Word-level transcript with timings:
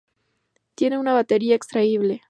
Tiene 0.73 0.97
una 0.97 1.13
batería 1.13 1.53
extraíble. 1.53 2.19